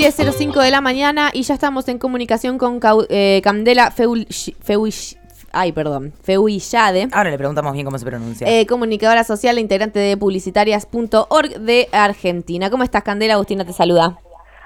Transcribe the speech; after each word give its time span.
10.05 0.00 0.62
de 0.62 0.70
la 0.70 0.80
mañana 0.80 1.28
y 1.30 1.42
ya 1.42 1.52
estamos 1.52 1.86
en 1.88 1.98
comunicación 1.98 2.56
con 2.56 2.80
eh, 3.10 3.42
Candela 3.44 3.90
Feuillade. 3.90 5.20
Ay, 5.52 5.72
perdón, 5.72 6.14
Feuillade. 6.22 7.08
Ahora 7.12 7.28
le 7.28 7.36
preguntamos 7.36 7.74
bien 7.74 7.84
cómo 7.84 7.98
se 7.98 8.06
pronuncia. 8.06 8.46
Eh, 8.48 8.64
comunicadora 8.64 9.24
social 9.24 9.58
e 9.58 9.60
integrante 9.60 9.98
de 9.98 10.16
publicitarias.org 10.16 11.60
de 11.60 11.88
Argentina. 11.92 12.70
¿Cómo 12.70 12.82
estás, 12.82 13.02
Candela? 13.02 13.34
Agustina 13.34 13.66
te 13.66 13.74
saluda. 13.74 14.16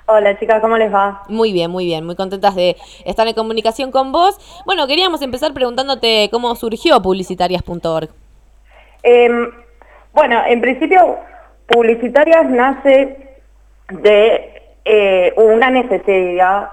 Hola 0.06 0.38
chicas, 0.38 0.60
¿cómo 0.60 0.78
les 0.78 0.94
va? 0.94 1.24
Muy 1.28 1.52
bien, 1.52 1.68
muy 1.68 1.86
bien, 1.86 2.06
muy 2.06 2.14
contentas 2.14 2.54
de 2.54 2.76
estar 3.04 3.26
en 3.26 3.34
comunicación 3.34 3.90
con 3.90 4.12
vos. 4.12 4.38
Bueno, 4.64 4.86
queríamos 4.86 5.20
empezar 5.20 5.52
preguntándote 5.52 6.28
cómo 6.30 6.54
surgió 6.54 7.02
publicitarias.org. 7.02 8.08
Em, 9.02 9.50
bueno, 10.12 10.42
en 10.46 10.60
principio, 10.60 11.18
Publicitarias 11.66 12.48
nace 12.50 13.36
de 13.88 14.53
eh, 14.84 15.32
una 15.36 15.70
necesidad 15.70 16.70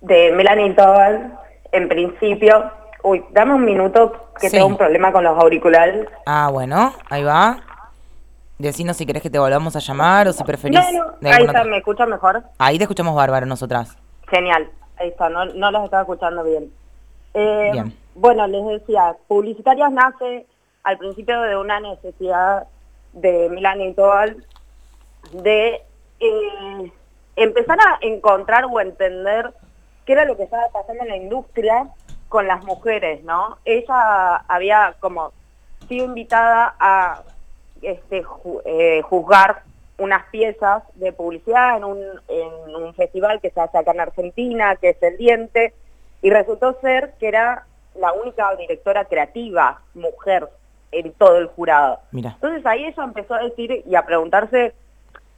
de 0.00 0.32
Melanie 0.32 0.74
Tobal, 0.74 1.38
en 1.72 1.88
principio. 1.88 2.70
Uy, 3.02 3.24
dame 3.32 3.54
un 3.54 3.64
minuto 3.64 4.30
que 4.40 4.50
tengo 4.50 4.66
un 4.66 4.76
problema 4.76 5.12
con 5.12 5.24
los 5.24 5.38
auriculares. 5.38 6.06
Ah, 6.26 6.50
bueno, 6.52 6.94
ahí 7.10 7.22
va. 7.22 7.58
Decinos 8.58 8.96
si 8.96 9.04
querés 9.04 9.22
que 9.22 9.30
te 9.30 9.38
volvamos 9.38 9.74
a 9.76 9.80
llamar 9.80 10.28
o 10.28 10.32
si 10.32 10.44
preferís... 10.44 10.80
No, 11.20 11.30
ahí 11.30 11.44
está, 11.44 11.64
¿me 11.64 11.78
escuchas 11.78 12.08
mejor? 12.08 12.42
Ahí 12.58 12.78
te 12.78 12.84
escuchamos 12.84 13.14
bárbaro 13.14 13.46
nosotras. 13.46 13.98
Genial, 14.28 14.70
ahí 14.96 15.08
está, 15.08 15.28
no, 15.28 15.44
no 15.46 15.70
los 15.70 15.84
estaba 15.84 16.02
escuchando 16.02 16.44
bien. 16.44 16.70
Eh, 17.34 17.70
bien. 17.72 17.94
Bueno, 18.14 18.46
les 18.46 18.64
decía, 18.64 19.16
Publicitarias 19.26 19.90
nace 19.90 20.46
al 20.84 20.98
principio 20.98 21.40
de 21.42 21.56
una 21.56 21.80
necesidad 21.80 22.66
de 23.12 23.48
Melanie 23.50 23.92
Tobal 23.94 24.44
de 25.32 25.82
eh, 26.20 26.92
empezar 27.36 27.78
a 27.80 27.98
encontrar 28.00 28.64
o 28.64 28.80
entender 28.80 29.52
qué 30.04 30.12
era 30.12 30.24
lo 30.24 30.36
que 30.36 30.44
estaba 30.44 30.68
pasando 30.72 31.02
en 31.02 31.08
la 31.08 31.16
industria 31.16 31.88
con 32.28 32.46
las 32.46 32.64
mujeres, 32.64 33.22
¿no? 33.24 33.58
Ella 33.64 34.36
había 34.48 34.94
como 35.00 35.32
sido 35.88 36.04
invitada 36.04 36.74
a 36.78 37.22
este, 37.82 38.24
eh, 38.64 39.02
juzgar 39.02 39.62
unas 39.98 40.24
piezas 40.30 40.82
de 40.94 41.12
publicidad 41.12 41.76
en 41.76 41.84
un, 41.84 42.00
en 42.28 42.74
un 42.74 42.94
festival 42.94 43.40
que 43.40 43.50
se 43.50 43.60
hace 43.60 43.78
acá 43.78 43.92
en 43.92 44.00
Argentina, 44.00 44.76
que 44.76 44.90
es 44.90 45.02
El 45.02 45.16
Diente, 45.16 45.72
y 46.22 46.30
resultó 46.30 46.78
ser 46.80 47.14
que 47.20 47.28
era 47.28 47.66
la 47.94 48.12
única 48.12 48.54
directora 48.56 49.04
creativa 49.04 49.80
mujer 49.94 50.48
en 50.90 51.12
todo 51.12 51.38
el 51.38 51.46
jurado. 51.46 52.00
Entonces 52.12 52.64
ahí 52.66 52.84
ella 52.86 53.04
empezó 53.04 53.34
a 53.34 53.42
decir 53.42 53.84
y 53.86 53.94
a 53.94 54.04
preguntarse, 54.04 54.74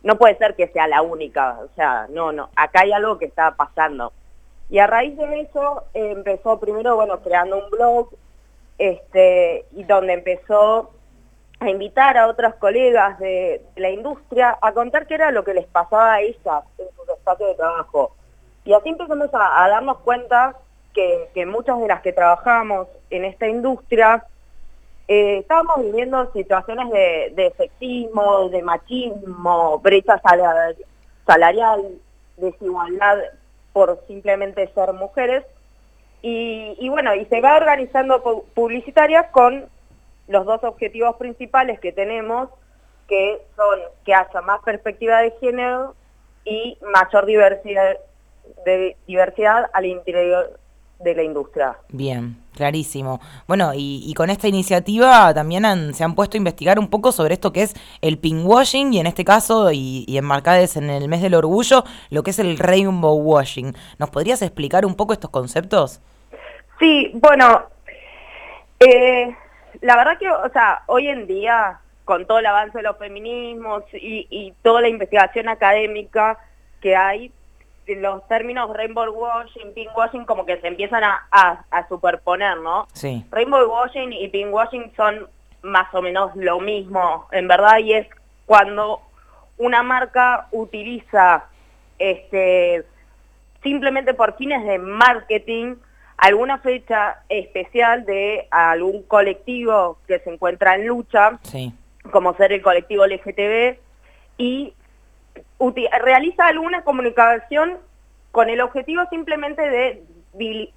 no 0.06 0.18
puede 0.18 0.38
ser 0.38 0.54
que 0.54 0.68
sea 0.68 0.86
la 0.86 1.02
única, 1.02 1.58
o 1.58 1.68
sea, 1.74 2.06
no, 2.10 2.30
no, 2.30 2.48
acá 2.54 2.82
hay 2.82 2.92
algo 2.92 3.18
que 3.18 3.24
está 3.24 3.56
pasando. 3.56 4.12
Y 4.70 4.78
a 4.78 4.86
raíz 4.86 5.16
de 5.16 5.40
eso 5.40 5.82
empezó 5.94 6.60
primero, 6.60 6.94
bueno, 6.94 7.18
creando 7.22 7.58
un 7.58 7.68
blog, 7.70 8.10
este, 8.78 9.64
y 9.72 9.82
donde 9.82 10.12
empezó 10.12 10.92
a 11.58 11.68
invitar 11.68 12.16
a 12.18 12.28
otras 12.28 12.54
colegas 12.54 13.18
de, 13.18 13.60
la 13.74 13.90
industria 13.90 14.56
a 14.62 14.70
contar 14.70 15.08
qué 15.08 15.14
era 15.14 15.32
lo 15.32 15.42
que 15.42 15.54
les 15.54 15.66
pasaba 15.66 16.14
a 16.14 16.20
ellas 16.20 16.62
en 16.78 16.86
su 16.94 17.12
espacio 17.12 17.48
de 17.48 17.54
trabajo. 17.56 18.14
Y 18.64 18.74
así 18.74 18.90
empezamos 18.90 19.30
a, 19.32 19.68
darnos 19.68 19.98
cuenta 19.98 20.54
que, 20.94 21.46
muchas 21.46 21.80
de 21.80 21.88
las 21.88 22.00
que 22.02 22.12
trabajamos 22.12 22.86
en 23.10 23.24
esta 23.24 23.48
industria 23.48 24.24
eh, 25.08 25.38
estábamos 25.38 25.82
viviendo 25.82 26.32
situaciones 26.32 26.90
de, 26.90 27.32
de, 27.36 27.54
sexismo, 27.56 28.48
de 28.48 28.62
machismo, 28.62 29.78
brecha 29.78 30.20
salarial, 31.26 31.82
desigualdad 32.36 33.18
por 33.72 34.02
simplemente 34.06 34.68
ser 34.74 34.92
mujeres. 34.92 35.44
Y, 36.22 36.88
bueno, 36.88 37.14
y 37.14 37.24
se 37.27 37.40
va 37.40 37.56
organizando 37.56 38.44
publicitarias 38.54 39.30
con 39.30 39.66
los 40.27 40.44
dos 40.44 40.64
objetivos 40.64 41.14
principales 41.16 41.78
que 41.78 41.92
tenemos, 41.92 42.48
que 43.06 43.40
son 43.55 43.78
que 44.05 44.12
haya 44.12 44.40
más 44.40 44.61
perspectiva 44.64 45.20
de 45.20 45.30
género 45.39 45.95
y 46.45 46.78
mayor 46.83 47.27
diversidad, 47.27 47.96
diversidad 49.06 49.70
al 49.72 49.86
interior 49.86 50.58
de 50.98 51.14
la 51.14 51.23
industria. 51.23 51.77
Bien, 51.89 52.36
clarísimo. 52.55 53.20
Bueno, 53.46 53.73
y, 53.74 54.12
con 54.14 54.30
esta 54.30 54.48
iniciativa 54.48 55.33
también 55.34 55.95
se 55.95 56.05
han 56.05 56.14
puesto 56.14 56.36
a 56.36 56.39
investigar 56.39 56.79
un 56.79 56.89
poco 56.89 57.12
sobre 57.12 57.34
esto 57.34 57.52
que 57.52 57.62
es 57.62 57.74
el 58.01 58.18
pinkwashing 58.18 58.95
y 58.95 59.01
en 59.01 59.07
este 59.07 59.24
caso, 59.24 59.70
y, 59.73 60.05
y 60.08 60.17
enmarcades 60.17 60.77
en 60.77 60.89
el 60.90 61.08
mes 61.08 61.23
del 61.23 61.34
orgullo, 61.34 61.84
lo 62.11 62.23
que 62.23 62.30
es 62.30 62.39
el 62.39 62.58
rainbow 62.58 63.17
washing. 63.17 63.74
¿Nos 63.98 64.11
podrías 64.11 64.40
explicar 64.42 64.86
un 64.86 64.95
poco 64.95 65.12
estos 65.12 65.30
conceptos? 65.30 66.01
Sí, 66.79 67.11
bueno, 67.14 67.64
eh, 68.80 69.34
la 69.80 69.96
verdad 69.96 70.18
que, 70.18 70.30
o 70.30 70.48
sea, 70.51 70.83
hoy 70.86 71.08
en 71.08 71.27
día, 71.27 71.80
con 72.05 72.27
todo 72.27 72.39
el 72.39 72.46
avance 72.46 72.78
de 72.78 72.84
los 72.84 72.96
feminismos 72.98 73.84
y, 73.92 74.27
y 74.30 74.52
toda 74.63 74.80
la 74.80 74.89
investigación 74.89 75.48
académica 75.48 76.39
que 76.80 76.95
hay, 76.95 77.33
los 77.86 78.27
términos 78.29 78.74
rainbow 78.74 79.08
washing, 79.13 79.73
pink 79.74 79.97
washing 79.97 80.24
como 80.24 80.45
que 80.45 80.61
se 80.61 80.67
empiezan 80.67 81.05
a, 81.05 81.27
a, 81.30 81.89
superponer, 81.89 82.58
¿no? 82.58 82.89
Sí. 82.92 83.24
Rainbow 83.30 83.64
washing 83.70 84.13
y 84.13 84.29
pink 84.29 84.52
washing 84.52 84.92
son 84.97 85.29
más 85.63 85.92
o 85.95 86.02
menos 86.02 86.35
lo 86.35 86.61
mismo, 86.61 87.27
en 87.33 87.48
verdad, 87.48 87.79
y 87.79 87.95
es 87.95 88.07
cuando 88.45 89.01
una 89.58 89.83
marca 89.83 90.48
utiliza 90.51 91.45
este 91.98 92.85
simplemente 93.63 94.14
por 94.14 94.36
fines 94.36 94.64
de 94.64 94.79
marketing 94.79 95.77
alguna 96.17 96.58
fecha 96.58 97.23
especial 97.29 98.05
de 98.05 98.46
algún 98.51 99.02
colectivo 99.02 99.98
que 100.07 100.19
se 100.20 100.30
encuentra 100.30 100.75
en 100.75 100.86
lucha, 100.86 101.39
sí. 101.42 101.73
como 102.11 102.35
ser 102.36 102.52
el 102.52 102.63
colectivo 102.63 103.07
LGTB, 103.07 103.79
y 104.39 104.75
realiza 106.02 106.47
alguna 106.47 106.83
comunicación 106.83 107.79
con 108.33 108.51
el 108.51 108.61
objetivo 108.61 109.02
simplemente 109.11 109.63
de 109.63 110.02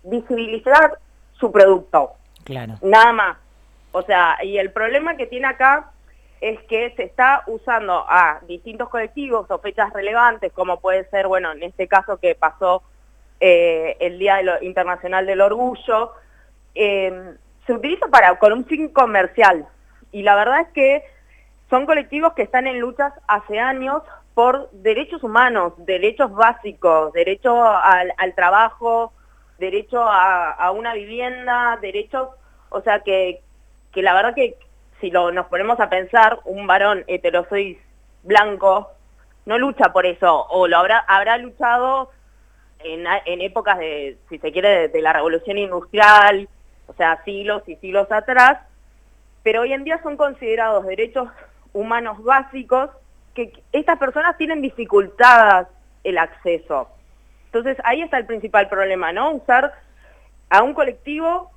visibilizar 0.03 0.97
su 1.33 1.51
producto. 1.51 2.13
Claro. 2.43 2.75
Nada 2.81 3.11
más. 3.11 3.37
O 3.91 4.01
sea, 4.03 4.37
y 4.43 4.57
el 4.57 4.71
problema 4.71 5.17
que 5.17 5.25
tiene 5.25 5.47
acá 5.47 5.91
es 6.41 6.59
que 6.63 6.93
se 6.95 7.03
está 7.03 7.43
usando 7.47 8.05
a 8.07 8.39
distintos 8.47 8.89
colectivos 8.89 9.49
o 9.49 9.59
fechas 9.59 9.91
relevantes, 9.93 10.53
como 10.53 10.79
puede 10.79 11.09
ser, 11.09 11.27
bueno, 11.27 11.51
en 11.51 11.63
este 11.63 11.87
caso 11.87 12.17
que 12.17 12.35
pasó 12.35 12.81
eh, 13.39 13.97
el 13.99 14.19
Día 14.19 14.39
Internacional 14.61 15.25
del 15.25 15.41
Orgullo, 15.41 16.13
eh, 16.75 17.33
se 17.65 17.73
utiliza 17.73 18.07
para 18.07 18.37
con 18.39 18.53
un 18.53 18.65
fin 18.65 18.89
comercial. 18.89 19.67
Y 20.11 20.23
la 20.23 20.35
verdad 20.35 20.61
es 20.61 20.67
que 20.69 21.03
son 21.69 21.85
colectivos 21.85 22.33
que 22.33 22.43
están 22.43 22.67
en 22.67 22.79
luchas 22.79 23.13
hace 23.27 23.59
años 23.59 24.01
por 24.39 24.69
derechos 24.71 25.21
humanos, 25.21 25.73
derechos 25.79 26.31
básicos, 26.31 27.11
derecho 27.11 27.61
al, 27.61 28.13
trabajo, 28.37 29.11
derecho 29.57 30.01
a, 30.01 30.71
una 30.71 30.93
vivienda, 30.93 31.77
derechos, 31.81 32.29
o 32.69 32.79
sea 32.79 33.01
que, 33.01 33.41
que 33.91 34.01
la 34.01 34.13
verdad 34.13 34.33
que 34.33 34.55
si 35.01 35.11
lo, 35.11 35.33
nos 35.33 35.47
ponemos 35.47 35.77
a 35.81 35.89
pensar, 35.89 36.39
un 36.45 36.67
varón 36.67 37.03
heterosis 37.07 37.79
blanco 38.23 38.89
no 39.45 39.57
lucha 39.57 39.91
por 39.91 40.05
eso, 40.05 40.45
o 40.47 40.69
lo 40.69 40.77
habrá, 40.77 40.99
habrá 40.99 41.37
luchado 41.37 42.09
en 42.79 43.41
épocas 43.41 43.77
de, 43.77 44.19
si 44.29 44.37
se 44.37 44.53
quiere, 44.53 44.87
de, 44.87 45.01
la 45.01 45.11
revolución 45.11 45.57
industrial, 45.57 46.47
o 46.87 46.93
sea, 46.93 47.21
siglos 47.25 47.63
y 47.67 47.75
siglos 47.75 48.09
atrás, 48.09 48.57
pero 49.43 49.63
hoy 49.63 49.73
en 49.73 49.83
día 49.83 50.01
son 50.01 50.15
considerados 50.15 50.85
derechos 50.85 51.27
humanos 51.73 52.23
básicos 52.23 52.89
que 53.47 53.63
estas 53.71 53.97
personas 53.97 54.37
tienen 54.37 54.61
dificultadas 54.61 55.67
el 56.03 56.17
acceso. 56.17 56.89
Entonces 57.45 57.77
ahí 57.83 58.01
está 58.01 58.17
el 58.17 58.25
principal 58.25 58.69
problema, 58.69 59.11
¿no? 59.11 59.31
Usar 59.31 59.73
a 60.49 60.61
un 60.63 60.73
colectivo 60.73 61.51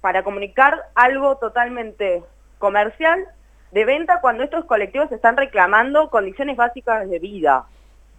para 0.00 0.22
comunicar 0.22 0.88
algo 0.94 1.36
totalmente 1.36 2.22
comercial 2.58 3.26
de 3.70 3.84
venta 3.84 4.20
cuando 4.20 4.42
estos 4.42 4.64
colectivos 4.64 5.12
están 5.12 5.36
reclamando 5.36 6.10
condiciones 6.10 6.56
básicas 6.56 7.08
de 7.08 7.18
vida. 7.18 7.66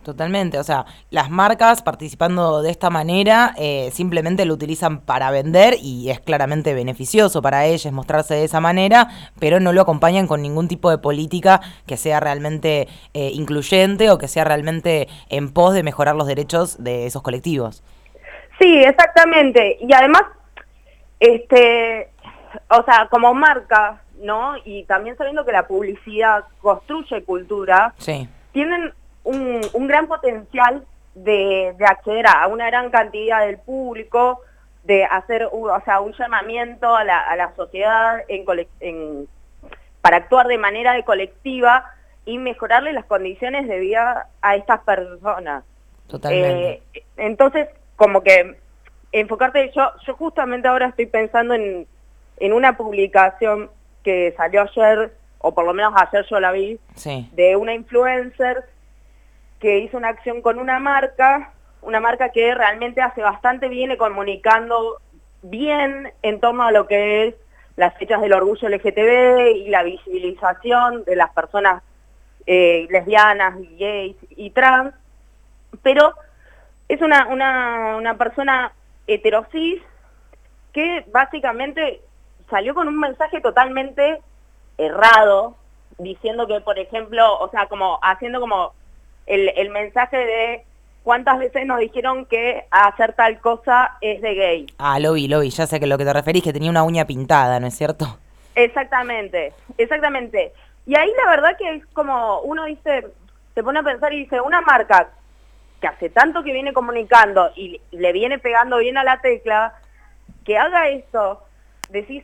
Totalmente, 0.03 0.57
o 0.57 0.63
sea, 0.63 0.86
las 1.12 1.30
marcas 1.30 1.83
participando 1.83 2.63
de 2.63 2.71
esta 2.71 2.89
manera 2.89 3.53
eh, 3.56 3.92
simplemente 3.92 4.45
lo 4.45 4.56
utilizan 4.56 5.01
para 5.01 5.30
vender 5.30 5.75
y 5.80 6.09
es 6.09 6.19
claramente 6.19 6.74
beneficioso 6.74 7.44
para 7.44 7.65
ellas 7.68 7.94
mostrarse 7.94 8.33
de 8.33 8.44
esa 8.44 8.59
manera, 8.59 9.09
pero 9.39 9.59
no 9.59 9.74
lo 9.74 9.81
acompañan 9.81 10.25
con 10.25 10.42
ningún 10.42 10.68
tipo 10.68 10.89
de 10.89 10.98
política 10.98 11.62
que 11.86 11.98
sea 11.98 12.19
realmente 12.19 12.88
eh, 13.13 13.30
incluyente 13.33 14.09
o 14.09 14.18
que 14.18 14.27
sea 14.27 14.44
realmente 14.44 15.07
en 15.30 15.53
pos 15.53 15.75
de 15.75 15.83
mejorar 15.83 16.15
los 16.15 16.25
derechos 16.25 16.83
de 16.83 17.06
esos 17.06 17.21
colectivos. 17.21 17.83
Sí, 18.59 18.81
exactamente. 18.83 19.77
Y 19.81 19.94
además, 19.94 20.24
este, 21.19 22.09
o 22.69 22.83
sea, 22.83 23.07
como 23.12 23.36
marca, 23.36 24.01
¿no? 24.21 24.56
Y 24.65 24.83
también 24.86 25.15
sabiendo 25.18 25.45
que 25.45 25.51
la 25.51 25.68
publicidad 25.68 26.45
construye 26.59 27.24
cultura, 27.24 27.94
sí. 27.97 28.27
tienen 28.51 28.94
un, 29.23 29.88
gran 29.88 30.07
potencial 30.07 30.85
de, 31.15 31.75
acceder 31.85 32.25
a 32.27 32.47
una 32.47 32.68
gran 32.68 32.89
cantidad 32.89 33.45
del 33.45 33.57
público, 33.57 34.41
de 34.83 35.06
hacer 35.06 35.47
o 35.51 35.81
sea, 35.85 36.01
un 36.01 36.13
llamamiento 36.13 36.95
a 36.95 37.03
la, 37.03 37.19
a 37.19 37.35
la 37.35 37.53
sociedad 37.56 38.23
en, 38.27 39.27
para 40.01 40.18
actuar 40.18 40.47
de 40.47 40.57
manera 40.57 40.94
de 40.94 41.03
colectiva 41.03 41.85
y 42.25 42.38
mejorarle 42.38 42.94
las 42.94 43.06
condiciones 43.06 43.68
de 43.68 43.79
vida 43.79 44.27
a 44.41 44.56
estas 44.56 44.81
personas. 44.81 45.63
Totalmente. 46.07 46.81
Eh, 46.94 47.03
entonces, 47.18 47.69
como 47.95 48.21
que 48.21 48.57
enfocarte, 49.12 49.71
yo, 49.75 49.91
yo 50.06 50.15
justamente 50.15 50.68
ahora 50.68 50.88
estoy 50.88 51.06
pensando 51.06 51.53
en, 51.53 51.88
en 52.38 52.53
una 52.53 52.75
publicación 52.75 53.69
que 54.03 54.33
salió 54.35 54.62
ayer, 54.63 55.13
o 55.39 55.53
por 55.53 55.65
lo 55.65 55.73
menos 55.73 55.94
ayer 55.95 56.25
yo 56.29 56.39
la 56.39 56.51
vi, 56.51 56.79
de 57.33 57.56
una 57.56 57.73
influencer 57.73 58.65
que 59.62 59.80
hizo 59.80 59.96
una 59.96 60.10
acción 60.10 60.42
con 60.42 60.60
una 60.60 60.80
marca, 60.80 61.54
una 61.81 62.00
marca 62.02 62.30
que 62.30 62.54
realmente 62.54 63.02
hace 63.02 63.22
bastante 63.22 63.69
viene 63.69 63.96
comunicando 63.96 65.00
bien 65.44 66.12
en 66.24 66.40
torno 66.40 66.63
a 66.63 66.72
lo 66.72 66.88
que 66.88 67.28
es 67.28 67.36
las 67.78 67.96
fechas 67.98 68.22
del 68.22 68.34
orgullo 68.34 68.68
LGTB 68.68 69.56
y 69.56 69.69
la 69.69 69.84
visibilización 69.84 71.04
de 71.06 71.16
las 71.16 71.31
personas 71.31 71.84
eh, 72.48 72.88
lesbianas, 72.90 73.56
gays 73.78 74.18
y 74.31 74.50
trans, 74.50 74.94
pero 75.84 76.14
es 76.90 77.02
una, 77.02 77.28
una, 77.28 77.96
una 77.98 78.18
persona 78.18 78.74
heterosis 79.07 79.81
que 80.74 81.06
básicamente 81.12 82.02
salió 82.50 82.74
con 82.74 82.88
un 82.88 83.00
mensaje 83.00 83.42
totalmente 83.42 84.22
errado, 84.78 85.56
diciendo 86.00 86.48
que, 86.48 86.62
por 86.62 86.80
ejemplo, 86.80 87.40
o 87.40 87.50
sea, 87.50 87.68
como 87.68 88.00
haciendo 88.02 88.40
como 88.40 88.74
el, 89.31 89.50
el 89.56 89.69
mensaje 89.69 90.18
de 90.18 90.66
cuántas 91.04 91.39
veces 91.39 91.66
nos 91.66 91.80
dijeron 91.80 92.25
que 92.25 92.66
hacer 92.69 93.13
tal 93.13 93.39
cosa 93.39 93.98
es 94.01 94.22
de 94.22 94.36
gay. 94.36 94.68
Ah, 94.78 95.00
lo 95.00 95.13
vi, 95.13 95.28
lo 95.28 95.39
vi, 95.39 95.50
ya 95.50 95.66
sé 95.66 95.80
que 95.80 95.88
lo 95.88 95.98
que 95.98 96.06
te 96.06 96.13
referís, 96.13 96.44
que 96.44 96.54
tenía 96.54 96.69
una 96.69 96.83
uña 96.83 97.06
pintada, 97.06 97.60
¿no 97.60 97.68
es 97.68 97.75
cierto? 97.75 98.18
Exactamente, 98.56 99.54
exactamente. 99.78 100.54
Y 100.86 100.95
ahí 100.95 101.12
la 101.24 101.31
verdad 101.31 101.57
que 101.57 101.75
es 101.75 101.86
como, 101.88 102.42
uno 102.42 102.66
dice, 102.66 103.07
se 103.56 103.63
pone 103.63 103.80
a 103.80 103.83
pensar 103.83 104.13
y 104.13 104.24
dice, 104.24 104.42
una 104.42 104.62
marca 104.62 105.10
que 105.80 105.88
hace 105.88 106.10
tanto 106.10 106.44
que 106.44 106.54
viene 106.54 106.74
comunicando 106.74 107.51
y 107.56 107.81
le 107.92 108.12
viene 108.12 108.38
pegando 108.38 108.78
bien 108.78 108.98
a 108.98 109.04
la 109.04 109.22
tecla, 109.22 109.74
que 110.45 110.57
haga 110.57 110.89
esto, 110.89 111.42
decís, 111.89 112.24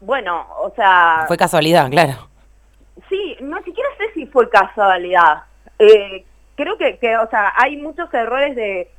bueno, 0.00 0.46
o 0.58 0.70
sea... 0.74 1.24
Fue 1.26 1.36
casualidad, 1.36 1.88
claro. 1.90 2.28
Sí, 3.08 3.36
no 3.40 3.62
siquiera 3.62 3.88
sé 3.96 4.12
si 4.14 4.26
fue 4.26 4.50
casualidad. 4.50 5.44
Eh, 5.78 6.24
creo 6.60 6.76
que, 6.76 6.98
que, 6.98 7.16
o 7.16 7.28
sea, 7.28 7.52
hay 7.56 7.76
muchos 7.76 8.12
errores 8.12 8.54
de, 8.54 8.90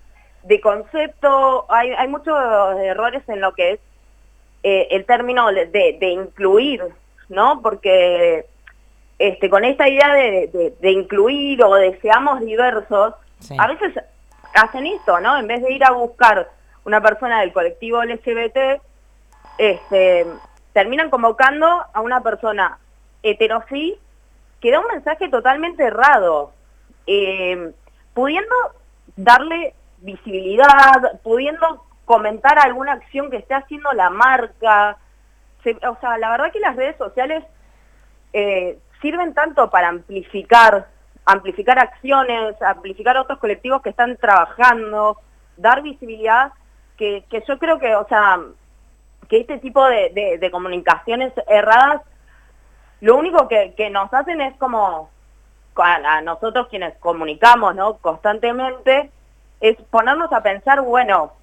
de 0.44 0.62
concepto, 0.62 1.66
hay, 1.69 1.92
hay 1.92 2.08
muchos 2.08 2.36
errores 2.80 3.22
en 3.28 3.42
lo 3.42 3.54
que 3.54 3.74
es 3.74 3.80
eh, 4.63 4.88
el 4.92 5.06
término 5.06 5.52
de, 5.52 5.68
de, 5.68 6.08
incluir, 6.10 6.84
¿no? 7.30 7.62
Porque 7.62 8.46
este, 9.19 9.50
con 9.50 9.63
esta 9.63 9.88
idea 9.88 10.13
de, 10.13 10.74
de 10.80 10.92
incluir 10.92 11.63
o 11.63 11.75
de 11.75 12.00
seamos 12.00 12.42
diversos, 12.42 13.13
a 13.58 13.68
veces 13.68 13.94
hacen 14.54 14.88
esto, 14.88 15.19
¿no? 15.19 15.38
En 15.38 15.48
vez 15.48 15.62
de 15.62 15.72
ir 15.72 15.84
a 15.84 15.92
buscar 15.92 16.50
una 16.84 17.02
persona 17.02 17.42
del 17.42 17.54
colectivo 17.54 18.04
LGBT, 18.04 18.81
este, 19.58 20.25
terminan 20.74 21.10
convocando 21.10 21.68
a 21.94 22.02
una 22.02 22.22
persona 22.22 22.80
heterosí 23.24 23.98
que 24.60 24.72
da 24.72 24.80
un 24.80 24.88
mensaje 24.88 25.30
totalmente 25.30 25.84
errado, 25.84 26.54
eh, 27.07 27.71
pudiendo 28.13 28.56
darle 29.15 29.74
visibilidad, 30.00 31.19
pudiendo 31.24 31.86
comentar 32.06 32.59
alguna 32.59 32.94
acción 32.94 33.30
que 33.30 33.38
esté 33.38 33.53
haciendo 33.53 33.92
la 33.94 34.09
marca. 34.09 34.98
o 35.65 35.98
sea, 36.00 36.18
la 36.18 36.31
verdad 36.31 36.51
que 36.51 36.59
las 36.59 36.75
redes 36.75 36.98
sociales 36.98 37.44
eh, 38.33 38.77
sirven 39.01 39.33
tanto 39.33 39.69
para 39.69 39.89
amplificar 39.89 40.88
amplificar 41.25 41.80
acciones, 41.80 42.59
amplificar 42.62 43.18
otros 43.18 43.39
colectivos 43.39 43.81
que 43.81 43.89
están 43.89 44.18
trabajando, 44.18 45.18
dar 45.57 45.81
visibilidad, 45.81 46.51
que, 46.98 47.24
yo 47.48 47.57
creo 47.57 47.80
que, 47.80 47.95
o 47.95 48.07
sea, 48.07 48.39
que 49.27 49.39
este 49.39 49.57
tipo 49.57 49.83
de, 49.86 50.50
comunicaciones 50.51 51.33
erradas, 51.48 52.01
lo 53.00 53.18
único 53.18 53.48
que, 53.48 53.89
nos 53.92 54.13
hacen 54.13 54.42
es 54.42 54.56
como, 54.57 55.09
a, 55.75 56.21
nosotros 56.21 56.68
quienes 56.69 56.95
comunicamos 56.97 57.75
¿no? 57.75 57.97
constantemente, 57.97 59.09
es 59.59 59.77
ponernos 59.89 60.31
a 60.33 60.41
pensar, 60.41 60.81
bueno, 60.81 61.33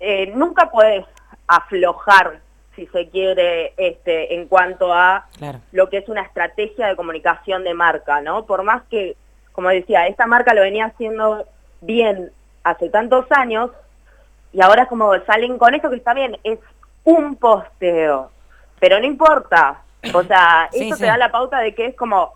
eh, 0.00 0.32
nunca 0.34 0.70
puedes 0.70 1.04
aflojar 1.46 2.40
si 2.76 2.86
se 2.88 3.08
quiere, 3.08 3.72
este, 3.78 4.34
en 4.34 4.46
cuanto 4.46 4.92
a 4.92 5.26
lo 5.72 5.88
que 5.88 5.98
es 5.98 6.08
una 6.08 6.22
estrategia 6.22 6.86
de 6.86 6.96
comunicación 6.96 7.64
de 7.64 7.72
marca, 7.72 8.20
¿no? 8.20 8.44
Por 8.44 8.62
más 8.62 8.82
que, 8.90 9.16
como 9.52 9.70
decía, 9.70 10.06
esta 10.06 10.26
marca 10.26 10.52
lo 10.52 10.60
venía 10.60 10.86
haciendo 10.86 11.46
bien 11.80 12.30
hace 12.62 12.90
tantos 12.90 13.24
años, 13.30 13.70
y 14.52 14.60
ahora 14.60 14.86
como 14.86 15.12
salen 15.24 15.56
con 15.56 15.74
esto 15.74 15.88
que 15.88 15.96
está 15.96 16.12
bien, 16.12 16.38
es 16.44 16.58
un 17.04 17.36
posteo, 17.36 18.30
pero 18.78 19.00
no 19.00 19.06
importa, 19.06 19.82
o 20.12 20.22
sea, 20.22 20.68
eso 20.72 20.96
te 20.96 21.06
da 21.06 21.16
la 21.16 21.30
pauta 21.30 21.60
de 21.60 21.74
que 21.74 21.86
es 21.86 21.96
como, 21.96 22.34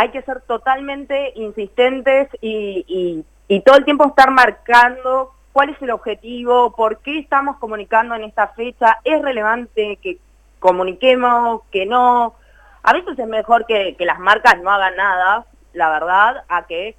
hay 0.00 0.08
que 0.08 0.22
ser 0.22 0.40
totalmente 0.40 1.34
insistentes 1.36 2.28
y, 2.40 3.22
todo 3.66 3.76
el 3.76 3.84
tiempo 3.84 4.06
estar 4.06 4.30
marcando 4.30 5.34
cuál 5.52 5.68
es 5.68 5.82
el 5.82 5.90
objetivo, 5.90 6.74
por 6.74 7.00
qué 7.00 7.18
estamos 7.18 7.58
comunicando 7.58 8.14
en 8.14 8.24
esta 8.24 8.48
fecha, 8.48 8.98
es 9.04 9.20
relevante 9.20 9.98
que 10.00 10.18
comuniquemos, 10.58 11.60
que 11.70 11.84
no. 11.84 12.34
A 12.82 12.92
veces 12.94 13.18
es 13.18 13.26
mejor 13.26 13.66
que, 13.66 13.94
las 13.98 14.18
marcas 14.20 14.54
no 14.62 14.70
hagan 14.70 14.96
nada, 14.96 15.44
la 15.74 15.90
verdad, 15.90 16.44
a 16.48 16.66
que 16.66 16.96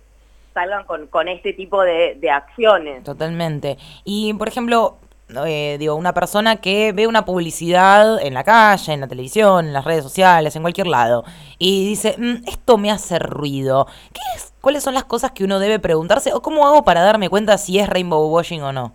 salgan 0.53 0.86
con, 0.86 1.27
este 1.27 1.53
tipo 1.53 1.81
de 1.81 2.30
acciones. 2.31 3.03
Totalmente. 3.03 3.80
Y, 4.03 4.36
por 4.36 4.48
ejemplo, 4.48 4.98
eh, 5.45 5.77
digo, 5.79 5.95
una 5.95 6.13
persona 6.13 6.57
que 6.57 6.91
ve 6.93 7.07
una 7.07 7.25
publicidad 7.25 8.21
en 8.21 8.33
la 8.33 8.43
calle, 8.43 8.93
en 8.93 9.01
la 9.01 9.07
televisión, 9.07 9.67
en 9.67 9.73
las 9.73 9.85
redes 9.85 10.03
sociales, 10.03 10.55
en 10.55 10.61
cualquier 10.61 10.87
lado, 10.87 11.23
y 11.57 11.87
dice, 11.87 12.15
mm, 12.17 12.47
esto 12.47 12.77
me 12.77 12.91
hace 12.91 13.19
ruido. 13.19 13.87
¿Qué 14.13 14.21
es? 14.35 14.53
¿Cuáles 14.61 14.83
son 14.83 14.93
las 14.93 15.05
cosas 15.05 15.31
que 15.31 15.43
uno 15.43 15.59
debe 15.59 15.79
preguntarse? 15.79 16.33
¿O 16.33 16.41
cómo 16.41 16.67
hago 16.67 16.83
para 16.83 17.01
darme 17.01 17.29
cuenta 17.29 17.57
si 17.57 17.79
es 17.79 17.89
rainbow 17.89 18.27
washing 18.27 18.61
o 18.61 18.71
no? 18.71 18.93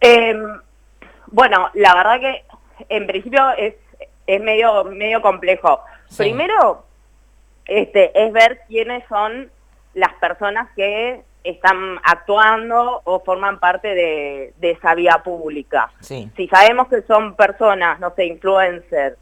Em, 0.00 0.60
bueno, 1.26 1.68
la 1.74 1.94
verdad 1.94 2.20
que 2.20 2.44
en 2.88 3.06
principio 3.06 3.50
es, 3.56 3.74
es 4.26 4.40
medio, 4.40 4.84
medio 4.84 5.20
complejo. 5.20 5.80
Primero, 6.16 6.84
este, 7.66 8.10
es 8.24 8.32
ver 8.32 8.60
quiénes 8.68 9.04
son 9.08 9.50
las 9.94 10.14
personas 10.14 10.68
que 10.76 11.22
están 11.50 11.98
actuando 12.02 13.00
o 13.04 13.20
forman 13.20 13.58
parte 13.58 13.94
de, 13.94 14.54
esa 14.60 14.94
vía 14.94 15.22
pública. 15.24 15.90
Si 16.00 16.48
sabemos 16.50 16.88
que 16.88 17.02
son 17.02 17.34
personas, 17.34 17.98
no 18.00 18.12
sé, 18.14 18.26
influencers, 18.26 19.16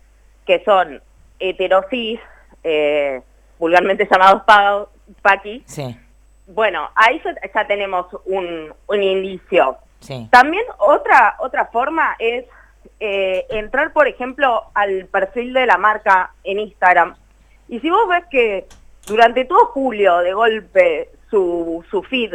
que 0.44 0.62
son 0.64 1.00
heterosis, 1.38 2.20
eh, 2.64 3.22
vulgarmente 3.58 4.08
llamados 4.10 4.42
pa 4.42 4.86
paqui, 5.22 5.64
bueno, 6.48 6.90
ahí 6.94 7.20
ya, 7.54 7.66
tenemos 7.66 8.06
un, 8.24 8.72
un 8.86 9.02
indicio. 9.02 9.78
También 10.30 10.64
otra, 10.78 11.36
otra 11.40 11.66
forma 11.66 12.14
es 12.18 12.44
eh, 13.00 13.46
entrar, 13.50 13.92
por 13.92 14.06
ejemplo, 14.06 14.64
al 14.74 15.06
perfil 15.06 15.52
de 15.52 15.66
la 15.66 15.76
marca 15.76 16.32
en 16.44 16.60
Instagram. 16.60 17.16
Y 17.68 17.80
si 17.80 17.90
vos 17.90 18.08
ves 18.08 18.24
que 18.30 18.66
durante 19.06 19.44
todo 19.44 19.66
julio, 19.66 20.18
de 20.18 20.32
golpe, 20.32 21.10
su, 21.30 21.84
su 21.90 22.02
feed 22.02 22.34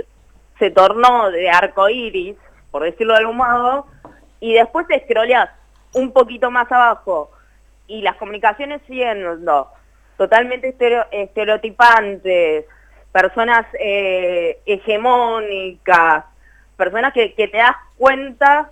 se 0.59 0.71
tornó 0.71 1.31
de 1.31 1.49
arco 1.49 1.89
iris, 1.89 2.35
por 2.69 2.83
decirlo 2.83 3.13
de 3.13 3.19
algún 3.19 3.37
modo, 3.37 3.87
y 4.39 4.53
después 4.53 4.87
te 4.87 5.03
scrolleas 5.05 5.49
un 5.93 6.11
poquito 6.11 6.51
más 6.51 6.71
abajo 6.71 7.31
y 7.87 8.01
las 8.01 8.15
comunicaciones 8.15 8.81
siendo 8.87 9.69
totalmente 10.17 10.75
estereotipantes, 11.11 12.65
personas 13.11 13.65
eh, 13.79 14.59
hegemónicas, 14.65 16.25
personas 16.77 17.13
que, 17.13 17.33
que, 17.33 17.47
te 17.47 17.57
das 17.57 17.75
cuenta 17.97 18.69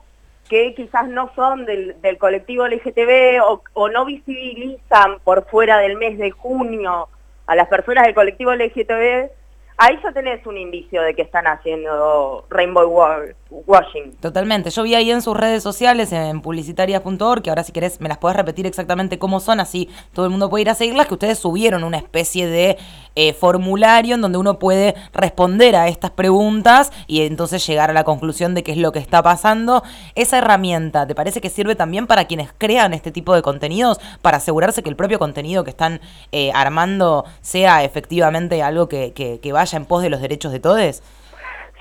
que 0.48 0.74
quizás 0.74 1.08
no 1.08 1.32
son 1.36 1.66
del, 1.66 2.00
del 2.02 2.18
colectivo 2.18 2.68
LGTB 2.68 3.42
o, 3.74 3.90
no 3.90 4.06
visibilizan 4.06 5.20
por 5.24 5.46
fuera 5.46 5.78
del 5.78 5.98
mes 5.98 6.18
de 6.18 6.32
junio 6.32 7.08
a 7.46 7.56
las 7.56 7.68
personas 7.68 8.06
del 8.06 8.16
colectivo 8.16 8.54
LGTB, 8.54 9.30
ahí 9.80 9.98
ya 10.04 10.12
tenés 10.12 10.46
un 10.46 10.58
indicio 10.58 11.02
de 11.02 11.16
que 11.16 11.24
están 11.24 11.48
haciendo 11.48 12.46
rainbow 12.50 13.34
washing. 13.50 14.14
Totalmente. 14.18 14.70
Yo 14.70 14.84
vi 14.84 14.96
ahí 14.96 15.12
en 15.12 15.22
sus 15.22 15.36
redes 15.36 15.64
sociales, 15.64 16.12
en 16.12 16.42
publicitarias.org, 16.42 17.42
que 17.42 17.50
ahora 17.50 17.64
si 17.64 17.72
querés 17.72 18.00
me 18.00 18.10
las 18.10 18.18
podés 18.18 18.38
repetir 18.38 18.68
exactamente 18.68 19.18
cómo 19.18 19.40
son, 19.40 19.60
así 19.60 19.90
todo 20.14 20.26
el 20.26 20.32
mundo 20.32 20.50
puede 20.50 20.64
ir 20.64 20.70
a 20.70 20.76
seguirlas, 20.76 21.08
que 21.08 21.16
ustedes 21.16 21.40
subieron 21.40 21.84
una 21.84 21.98
especie 21.98 22.48
de 22.48 22.78
eh, 23.16 23.34
formulario 23.34 24.16
en 24.16 24.22
donde 24.22 24.38
uno 24.38 24.60
puede 24.60 24.96
responder 25.14 25.76
a 25.76 25.88
estas 25.88 26.12
preguntas 26.12 26.92
y 27.08 27.22
entonces 27.22 27.66
llegar 27.66 27.90
a 27.90 27.94
la 27.94 28.04
conclusión 28.04 28.54
de 28.54 28.64
qué 28.64 28.72
es 28.72 28.78
lo 28.78 28.92
que 28.92 29.00
está 29.00 29.24
pasando. 29.24 29.84
Esa 30.16 30.38
herramienta, 30.38 31.08
¿te 31.08 31.16
parece 31.16 31.42
que 31.42 31.50
sirve 31.50 31.76
también 31.76 32.08
para 32.08 32.26
quienes 32.26 32.54
crean 32.58 32.94
este 32.94 33.12
tipo 33.12 33.34
de 33.34 33.42
contenidos, 33.42 34.00
para 34.22 34.38
asegurarse 34.38 34.84
que 34.84 34.90
el 34.90 34.96
propio 34.96 35.20
contenido 35.20 35.64
que 35.64 35.72
están 35.72 36.02
eh, 36.32 36.52
armando 36.54 37.26
sea 37.42 37.84
efectivamente 37.84 38.62
algo 38.62 38.88
que, 38.88 39.14
que 39.14 39.52
vaya 39.52 39.78
en 39.78 39.86
pos 39.86 40.04
de 40.04 40.10
los 40.10 40.22
derechos 40.22 40.52
de 40.52 40.60
todos? 40.60 41.02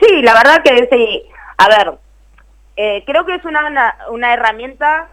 Sí, 0.01 0.23
la 0.23 0.35
verdad 0.35 0.63
que 0.63 0.89
sí. 0.91 1.23
A 1.59 1.69
ver, 1.69 1.99
eh, 2.77 3.03
creo 3.05 3.27
que 3.27 3.35
es 3.35 3.45
una, 3.45 3.97
una, 4.11 4.33
herramienta 4.33 5.09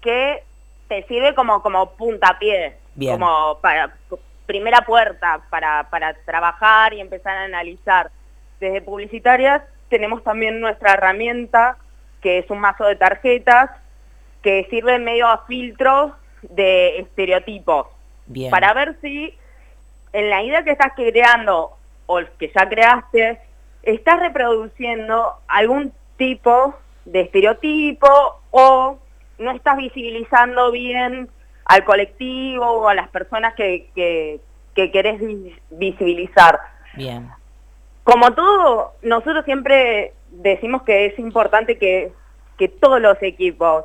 que 0.00 0.42
te 0.88 1.04
sirve 1.04 1.34
como, 1.34 1.62
como 1.62 1.92
puntapié, 1.92 2.76
como 2.98 3.58
para 3.60 3.94
primera 4.46 4.82
puerta 4.82 5.40
para, 5.50 5.88
para 5.90 6.14
trabajar 6.24 6.94
y 6.94 7.00
empezar 7.00 7.36
a 7.36 7.44
analizar. 7.44 8.10
Desde 8.60 8.80
publicitarias 8.80 9.62
tenemos 9.88 10.24
también 10.24 10.60
nuestra 10.60 10.94
herramienta, 10.94 11.76
que 12.22 12.38
es 12.38 12.50
un 12.50 12.58
mazo 12.58 12.84
de 12.84 12.96
tarjetas, 12.96 13.70
que 14.42 14.66
sirve 14.70 14.98
medio 14.98 15.28
a 15.28 15.44
filtro 15.46 16.16
de 16.42 16.98
estereotipos. 16.98 17.86
Para 18.50 18.72
ver 18.72 18.96
si 19.02 19.36
en 20.12 20.30
la 20.30 20.42
idea 20.42 20.64
que 20.64 20.70
estás 20.70 20.92
creando 20.94 21.76
o 22.06 22.20
que 22.38 22.50
ya 22.54 22.68
creaste, 22.68 23.38
estás 23.82 24.20
reproduciendo 24.20 25.34
algún 25.48 25.92
tipo 26.16 26.74
de 27.04 27.22
estereotipo 27.22 28.08
o 28.50 28.98
no 29.38 29.50
estás 29.50 29.76
visibilizando 29.76 30.70
bien 30.70 31.28
al 31.64 31.84
colectivo 31.84 32.64
o 32.64 32.88
a 32.88 32.94
las 32.94 33.08
personas 33.08 33.54
que, 33.54 33.88
que, 33.94 34.40
querés 34.90 35.20
visibilizar. 35.70 36.60
Bien. 36.94 37.30
Como 38.04 38.32
todo, 38.34 38.94
nosotros 39.02 39.44
siempre 39.44 40.12
decimos 40.30 40.82
que 40.82 41.06
es 41.06 41.18
importante 41.18 41.78
que, 41.78 42.12
que 42.58 42.68
todos 42.68 43.00
los 43.00 43.20
equipos 43.22 43.84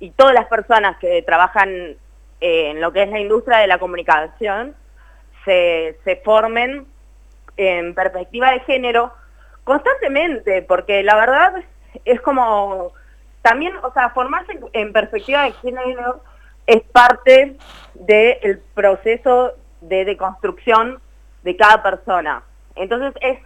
y 0.00 0.10
todas 0.10 0.34
las 0.34 0.46
personas 0.46 0.96
que 0.98 1.22
trabajan 1.22 1.96
en 2.40 2.80
lo 2.80 2.92
que 2.92 3.02
es 3.02 3.10
la 3.10 3.20
industria 3.20 3.58
de 3.58 3.66
la 3.66 3.78
comunicación 3.78 4.74
se, 5.44 5.98
se 6.04 6.16
formen 6.16 6.86
en 7.56 7.94
perspectiva 7.94 8.52
de 8.52 8.60
género 8.60 9.12
constantemente, 9.68 10.62
porque 10.62 11.02
la 11.02 11.14
verdad 11.14 11.54
es 12.04 12.20
como 12.22 12.92
también, 13.42 13.72
o 13.82 13.92
sea, 13.92 14.10
formarse 14.10 14.58
en 14.72 14.92
perspectiva 14.92 15.44
de 15.44 15.52
género 15.52 16.22
es 16.66 16.82
parte 16.82 17.56
del 17.94 18.60
proceso 18.74 19.52
de 19.80 20.04
deconstrucción 20.04 21.00
de 21.42 21.56
cada 21.56 21.82
persona. 21.82 22.42
Entonces 22.74 23.14
es 23.20 23.38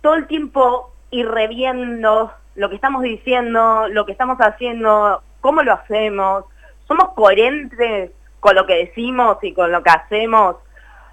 todo 0.00 0.14
el 0.14 0.26
tiempo 0.26 0.92
ir 1.10 1.28
reviendo 1.28 2.32
lo 2.54 2.68
que 2.68 2.74
estamos 2.74 3.02
diciendo, 3.02 3.88
lo 3.88 4.04
que 4.04 4.12
estamos 4.12 4.38
haciendo, 4.38 5.22
cómo 5.40 5.62
lo 5.62 5.72
hacemos, 5.72 6.44
somos 6.86 7.14
coherentes 7.14 8.10
con 8.40 8.54
lo 8.54 8.66
que 8.66 8.86
decimos 8.86 9.38
y 9.42 9.54
con 9.54 9.72
lo 9.72 9.82
que 9.82 9.90
hacemos. 9.90 10.56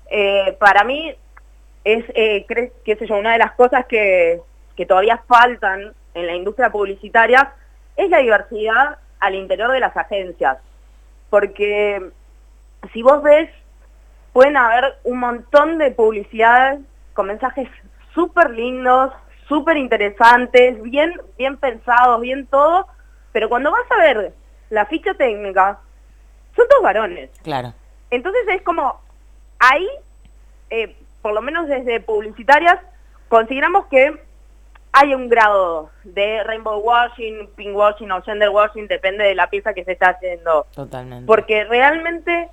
Eh, 0.10 0.58
para 0.60 0.84
mí 0.84 1.16
es, 1.94 2.06
eh, 2.16 2.46
qué 2.84 2.96
sé 2.96 3.08
yo, 3.08 3.18
una 3.18 3.34
de 3.34 3.40
las 3.40 3.54
cosas 3.54 3.86
que, 3.86 4.42
que 4.76 4.86
todavía 4.86 5.22
faltan 5.28 5.94
en 6.14 6.28
la 6.28 6.36
industria 6.36 6.70
publicitaria 6.70 7.54
es 7.96 8.10
la 8.10 8.20
diversidad 8.20 8.98
al 9.20 9.36
interior 9.36 9.72
de 9.72 9.80
las 9.80 9.96
agencias. 9.96 10.58
Porque 11.30 12.12
si 12.94 13.02
vos 13.02 13.22
ves, 13.22 13.50
pueden 14.34 14.58
haber 14.58 14.98
un 15.04 15.20
montón 15.20 15.78
de 15.78 15.92
publicidades 15.92 16.80
con 17.14 17.28
mensajes 17.28 17.68
súper 18.14 18.52
lindos, 18.52 19.12
súper 19.48 19.78
interesantes, 19.78 20.82
bien, 20.82 21.14
bien 21.38 21.58
pensados, 21.58 22.22
bien 22.22 22.48
todo, 22.48 22.88
pero 23.32 23.50
cuando 23.50 23.72
vas 23.72 23.92
a 23.92 23.98
ver 23.98 24.34
la 24.70 24.86
ficha 24.86 25.14
técnica, 25.14 25.80
son 26.56 26.66
dos 26.70 26.82
varones. 26.82 27.30
Claro. 27.44 27.74
Entonces 28.12 28.44
es 28.48 28.62
como, 28.62 29.02
ahí 29.60 29.88
eh, 30.70 30.96
por 31.22 31.34
lo 31.34 31.42
menos 31.42 31.68
desde 31.68 32.00
publicitarias, 32.00 32.80
consideramos 33.28 33.86
que 33.88 34.20
hay 34.92 35.14
un 35.14 35.30
grado 35.30 35.92
de 36.04 36.44
rainbow 36.44 36.80
washing, 36.80 37.50
pink 37.56 37.76
washing 37.76 38.12
o 38.12 38.22
gender 38.24 38.50
washing, 38.50 38.88
depende 38.88 39.24
de 39.24 39.36
la 39.36 39.50
pieza 39.50 39.74
que 39.74 39.84
se 39.84 39.92
está 39.92 40.10
haciendo. 40.10 40.66
Totalmente. 40.74 41.26
Porque 41.28 41.64
realmente, 41.66 42.50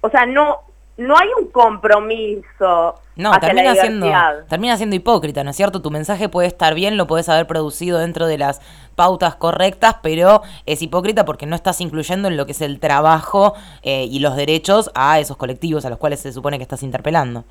o 0.00 0.10
sea, 0.10 0.26
no 0.26 0.60
no 0.96 1.16
hay 1.16 1.28
un 1.38 1.48
compromiso. 1.48 2.94
No, 3.16 3.38
termina 3.38 3.74
siendo, 3.74 4.06
termina 4.48 4.76
siendo 4.76 4.96
hipócrita, 4.96 5.42
¿no 5.42 5.50
es 5.50 5.56
cierto? 5.56 5.80
Tu 5.80 5.90
mensaje 5.90 6.28
puede 6.28 6.48
estar 6.48 6.74
bien, 6.74 6.96
lo 6.96 7.06
puedes 7.06 7.28
haber 7.28 7.46
producido 7.46 7.98
dentro 7.98 8.26
de 8.26 8.38
las 8.38 8.60
pautas 8.94 9.36
correctas, 9.36 9.96
pero 10.02 10.42
es 10.66 10.82
hipócrita 10.82 11.24
porque 11.24 11.46
no 11.46 11.56
estás 11.56 11.80
incluyendo 11.80 12.28
en 12.28 12.36
lo 12.36 12.44
que 12.46 12.52
es 12.52 12.60
el 12.60 12.78
trabajo 12.78 13.54
eh, 13.82 14.04
y 14.04 14.18
los 14.18 14.36
derechos 14.36 14.90
a 14.94 15.18
esos 15.18 15.36
colectivos 15.36 15.84
a 15.86 15.90
los 15.90 15.98
cuales 15.98 16.20
se 16.20 16.32
supone 16.32 16.58
que 16.58 16.62
estás 16.62 16.82
interpelando. 16.82 17.44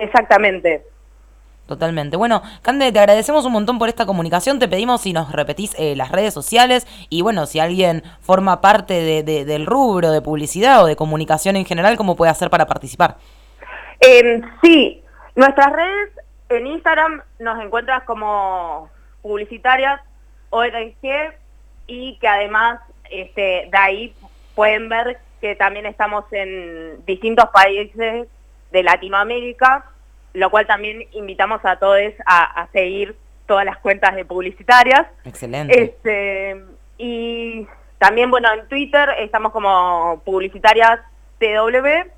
Exactamente. 0.00 0.82
Totalmente. 1.66 2.16
Bueno, 2.16 2.42
Cande, 2.62 2.92
te 2.92 2.98
agradecemos 3.00 3.44
un 3.44 3.52
montón 3.52 3.78
por 3.78 3.88
esta 3.88 4.06
comunicación. 4.06 4.60
Te 4.60 4.68
pedimos 4.68 5.00
si 5.00 5.12
nos 5.12 5.32
repetís 5.32 5.74
eh, 5.78 5.96
las 5.96 6.12
redes 6.12 6.32
sociales 6.32 6.86
y 7.10 7.22
bueno, 7.22 7.46
si 7.46 7.58
alguien 7.58 8.04
forma 8.20 8.60
parte 8.60 9.22
de, 9.24 9.44
del 9.44 9.66
rubro 9.66 10.12
de 10.12 10.22
publicidad 10.22 10.84
o 10.84 10.86
de 10.86 10.94
comunicación 10.94 11.56
en 11.56 11.64
general, 11.64 11.96
¿cómo 11.96 12.14
puede 12.14 12.30
hacer 12.30 12.50
para 12.50 12.66
participar? 12.66 13.16
Eh, 14.00 14.40
sí, 14.62 15.02
nuestras 15.34 15.72
redes 15.72 16.10
en 16.50 16.68
Instagram 16.68 17.22
nos 17.40 17.60
encuentras 17.60 18.04
como 18.04 18.88
publicitarias 19.22 20.00
ORG 20.50 21.34
y 21.88 22.16
que 22.18 22.28
además 22.28 22.80
este, 23.10 23.68
de 23.70 23.78
ahí 23.78 24.14
pueden 24.54 24.88
ver 24.88 25.18
que 25.40 25.56
también 25.56 25.86
estamos 25.86 26.24
en 26.32 27.04
distintos 27.06 27.46
países 27.52 28.28
de 28.76 28.82
Latinoamérica, 28.82 29.86
lo 30.34 30.50
cual 30.50 30.66
también 30.66 31.08
invitamos 31.12 31.64
a 31.64 31.76
todos 31.76 31.98
a, 32.26 32.68
seguir 32.72 33.16
todas 33.46 33.64
las 33.64 33.78
cuentas 33.78 34.14
de 34.14 34.26
publicitarias. 34.26 35.06
Excelente. 35.24 35.82
Este, 35.82 36.62
y 36.98 37.66
también, 37.98 38.30
bueno, 38.30 38.52
en 38.52 38.68
Twitter 38.68 39.08
estamos 39.18 39.52
como 39.52 40.20
publicitarias 40.26 41.00
TW 41.38 42.10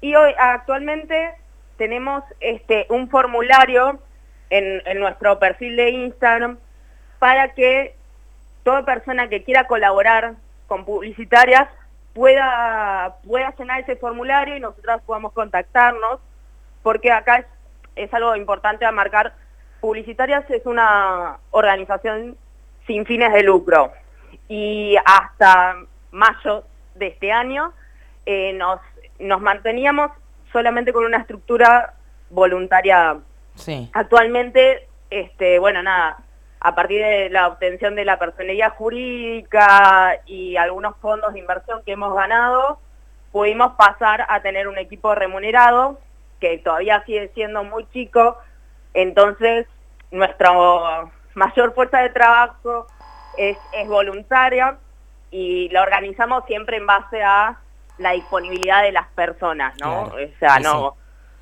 y 0.00 0.14
hoy 0.14 0.32
actualmente 0.38 1.34
tenemos 1.76 2.24
este 2.40 2.86
un 2.88 3.10
formulario 3.10 4.00
en, 4.48 4.80
en 4.86 4.98
nuestro 4.98 5.38
perfil 5.38 5.76
de 5.76 5.90
Instagram 5.90 6.58
para 7.18 7.52
que 7.52 7.94
toda 8.62 8.84
persona 8.86 9.28
que 9.28 9.42
quiera 9.42 9.66
colaborar 9.66 10.36
con 10.68 10.86
publicitarias 10.86 11.68
pueda, 12.14 13.16
pueda 13.26 13.54
llenar 13.56 13.80
ese 13.80 13.96
formulario 13.96 14.56
y 14.56 14.60
nosotras 14.60 15.00
podamos 15.04 15.32
contactarnos, 15.32 16.20
porque 16.82 17.10
acá 17.10 17.46
es, 17.96 18.12
algo 18.14 18.36
importante 18.36 18.84
a 18.84 18.92
marcar, 18.92 19.34
Publicitarias 19.80 20.48
es 20.48 20.64
una 20.64 21.38
organización 21.50 22.36
sin 22.86 23.04
fines 23.04 23.32
de 23.32 23.42
lucro 23.42 23.92
y 24.48 24.96
hasta 25.04 25.76
mayo 26.12 26.64
de 26.94 27.08
este 27.08 27.32
año 27.32 27.72
eh, 28.24 28.52
nos, 28.52 28.80
nos 29.18 29.40
manteníamos 29.40 30.12
solamente 30.52 30.92
con 30.92 31.04
una 31.04 31.18
estructura 31.18 31.94
voluntaria. 32.30 33.18
Sí. 33.56 33.90
Actualmente, 33.92 34.86
este, 35.10 35.58
bueno, 35.58 35.82
nada, 35.82 36.18
a 36.64 36.76
partir 36.76 37.02
de 37.02 37.28
la 37.28 37.48
obtención 37.48 37.96
de 37.96 38.04
la 38.04 38.20
personería 38.20 38.70
jurídica 38.70 40.20
y 40.26 40.56
algunos 40.56 40.96
fondos 40.98 41.32
de 41.32 41.40
inversión 41.40 41.82
que 41.84 41.92
hemos 41.92 42.14
ganado, 42.14 42.78
pudimos 43.32 43.72
pasar 43.72 44.24
a 44.28 44.40
tener 44.42 44.68
un 44.68 44.78
equipo 44.78 45.12
remunerado 45.16 45.98
que 46.40 46.58
todavía 46.58 47.02
sigue 47.04 47.32
siendo 47.34 47.64
muy 47.64 47.84
chico, 47.90 48.38
entonces 48.94 49.66
nuestra 50.12 50.52
mayor 51.34 51.74
fuerza 51.74 51.98
de 51.98 52.10
trabajo 52.10 52.86
es, 53.36 53.56
voluntaria 53.88 54.78
y 55.32 55.68
la 55.70 55.82
organizamos 55.82 56.44
siempre 56.46 56.76
en 56.76 56.86
base 56.86 57.24
a 57.24 57.58
la 57.98 58.12
disponibilidad 58.12 58.82
de 58.82 58.92
las 58.92 59.08
personas, 59.08 59.74
¿no? 59.80 60.04
O 60.04 60.38
sea, 60.38 60.60
no, 60.60 60.96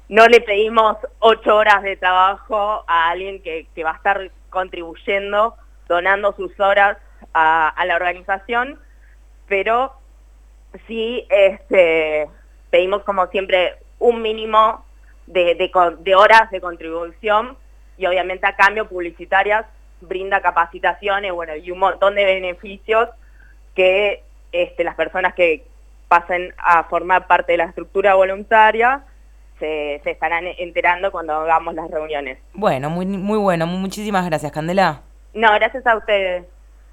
no 0.08 0.26
le 0.28 0.40
pedimos 0.40 0.96
ocho 1.18 1.56
horas 1.56 1.82
de 1.82 1.96
trabajo 1.96 2.84
a 2.86 3.10
alguien 3.10 3.42
que, 3.42 3.66
que 3.74 3.84
va 3.84 3.90
a 3.90 3.96
estar 3.96 4.30
contribuyendo, 4.50 5.56
donando 5.88 6.32
sus 6.34 6.58
horas 6.60 6.98
a, 7.34 7.74
la 7.86 7.96
organización, 7.96 8.78
pero 9.48 9.92
sí 10.86 11.26
este, 11.30 12.28
pedimos 12.70 13.02
como 13.02 13.26
siempre 13.28 13.76
un 13.98 14.22
mínimo 14.22 14.84
de, 15.26 15.70
horas 16.16 16.50
de 16.50 16.60
contribución 16.60 17.56
y 17.96 18.06
obviamente 18.06 18.46
a 18.46 18.56
cambio 18.56 18.88
publicitarias 18.88 19.66
brinda 20.00 20.40
capacitaciones 20.40 21.32
bueno, 21.32 21.54
y 21.56 21.70
un 21.70 21.78
montón 21.78 22.14
de 22.14 22.24
beneficios 22.24 23.08
que 23.74 24.22
este, 24.52 24.82
las 24.82 24.94
personas 24.94 25.34
que 25.34 25.64
pasen 26.08 26.54
a 26.58 26.84
formar 26.84 27.26
parte 27.26 27.52
de 27.52 27.58
la 27.58 27.64
estructura 27.64 28.14
voluntaria 28.14 29.04
se, 29.60 30.00
se, 30.02 30.10
estarán 30.10 30.44
enterando 30.58 31.12
cuando 31.12 31.34
hagamos 31.34 31.74
las 31.74 31.88
reuniones. 31.90 32.38
Bueno, 32.54 32.90
muy, 32.90 33.06
muy 33.06 33.38
bueno. 33.38 33.66
Muchísimas 33.66 34.26
gracias, 34.26 34.50
Candela. 34.50 35.02
No, 35.32 35.52
gracias 35.54 35.86
a 35.86 35.96
ustedes. 35.96 36.44